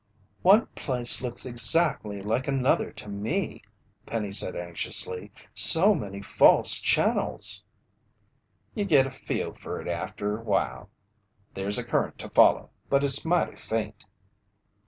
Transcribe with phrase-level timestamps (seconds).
[0.41, 3.61] "One place looks exactly like another to me,"
[4.07, 5.31] Penny said anxiously.
[5.53, 7.63] "So many false channels!"
[8.73, 10.89] "Ye git a feel fer it after awhile.
[11.53, 14.07] There's a current to follow, but it's mighty faint."